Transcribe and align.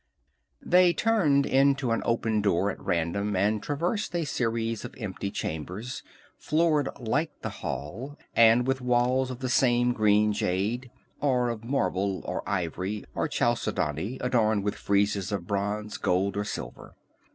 They 0.65 0.93
turned 0.93 1.45
into 1.45 1.91
an 1.91 2.01
open 2.05 2.41
door 2.41 2.71
at 2.71 2.79
random, 2.81 3.35
and 3.35 3.61
traversed 3.61 4.15
a 4.15 4.25
series 4.25 4.83
of 4.83 4.95
empty 4.97 5.29
chambers, 5.29 6.01
floored 6.39 6.89
like 6.99 7.41
the 7.43 7.51
hall, 7.61 8.17
and 8.35 8.65
with 8.65 8.81
walls 8.81 9.29
of 9.29 9.41
the 9.41 9.47
same 9.49 9.93
green 9.93 10.33
jade, 10.33 10.89
or 11.19 11.49
of 11.49 11.63
marble 11.63 12.21
or 12.25 12.41
ivory 12.49 13.05
or 13.13 13.27
chalcedony, 13.27 14.17
adorned 14.21 14.63
with 14.63 14.73
friezes 14.73 15.31
of 15.31 15.45
bronze, 15.45 15.97
gold 15.99 16.35
or 16.35 16.45
silver. 16.45 16.95